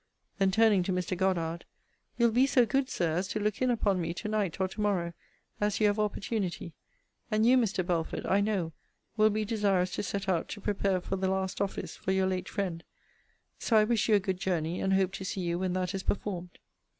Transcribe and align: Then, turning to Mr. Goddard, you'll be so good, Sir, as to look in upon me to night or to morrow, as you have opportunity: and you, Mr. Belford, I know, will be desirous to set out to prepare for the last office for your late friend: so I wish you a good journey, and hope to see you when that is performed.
Then, 0.39 0.49
turning 0.49 0.81
to 0.81 0.91
Mr. 0.91 1.15
Goddard, 1.15 1.63
you'll 2.17 2.31
be 2.31 2.47
so 2.47 2.65
good, 2.65 2.89
Sir, 2.89 3.17
as 3.17 3.27
to 3.27 3.39
look 3.39 3.61
in 3.61 3.69
upon 3.69 4.01
me 4.01 4.15
to 4.15 4.27
night 4.27 4.59
or 4.59 4.67
to 4.67 4.81
morrow, 4.81 5.13
as 5.59 5.79
you 5.79 5.85
have 5.85 5.99
opportunity: 5.99 6.73
and 7.29 7.45
you, 7.45 7.55
Mr. 7.55 7.85
Belford, 7.85 8.25
I 8.25 8.41
know, 8.41 8.73
will 9.15 9.29
be 9.29 9.45
desirous 9.45 9.91
to 9.91 10.01
set 10.01 10.27
out 10.27 10.47
to 10.49 10.59
prepare 10.59 11.01
for 11.01 11.17
the 11.17 11.27
last 11.29 11.61
office 11.61 11.95
for 11.95 12.11
your 12.11 12.25
late 12.25 12.49
friend: 12.49 12.83
so 13.59 13.77
I 13.77 13.83
wish 13.83 14.09
you 14.09 14.15
a 14.15 14.19
good 14.19 14.39
journey, 14.39 14.81
and 14.81 14.93
hope 14.95 15.11
to 15.13 15.23
see 15.23 15.41
you 15.41 15.59
when 15.59 15.73
that 15.73 15.93
is 15.93 16.01
performed. 16.01 16.57